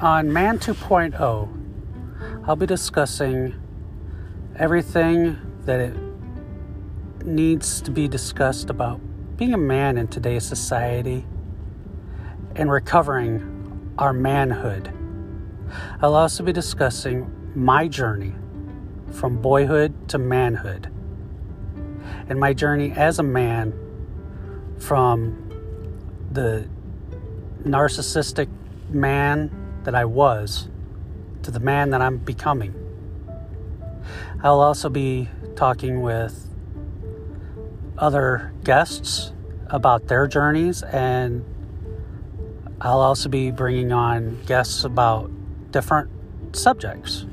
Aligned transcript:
on 0.00 0.32
Man 0.32 0.58
2.0, 0.60 2.44
I'll 2.46 2.56
be 2.56 2.66
discussing 2.66 3.54
everything 4.54 5.36
that 5.64 5.80
it 5.80 5.96
needs 7.24 7.80
to 7.82 7.90
be 7.90 8.06
discussed 8.06 8.70
about 8.70 9.00
being 9.36 9.54
a 9.54 9.58
man 9.58 9.98
in 9.98 10.06
today's 10.06 10.44
society 10.44 11.26
and 12.54 12.70
recovering 12.70 13.94
our 13.98 14.12
manhood. 14.12 14.92
I'll 16.00 16.14
also 16.14 16.44
be 16.44 16.52
discussing 16.52 17.28
my 17.56 17.88
journey 17.88 18.34
from 19.10 19.42
boyhood 19.42 20.08
to 20.10 20.18
manhood 20.18 20.92
and 22.28 22.38
my 22.38 22.52
journey 22.52 22.92
as 22.92 23.18
a 23.18 23.24
man 23.24 23.72
from 24.78 25.44
the 26.30 26.68
narcissistic 27.64 28.48
man 28.90 29.50
that 29.84 29.94
I 29.94 30.04
was 30.04 30.68
to 31.42 31.50
the 31.50 31.60
man 31.60 31.90
that 31.90 32.00
I'm 32.00 32.18
becoming. 32.18 32.74
I'll 34.42 34.60
also 34.60 34.88
be 34.88 35.28
talking 35.56 36.00
with 36.02 36.54
other 37.96 38.52
guests 38.64 39.32
about 39.66 40.06
their 40.06 40.26
journeys, 40.26 40.82
and 40.82 41.44
I'll 42.80 43.00
also 43.00 43.28
be 43.28 43.50
bringing 43.50 43.92
on 43.92 44.42
guests 44.46 44.84
about 44.84 45.30
different 45.70 46.10
subjects. 46.54 47.26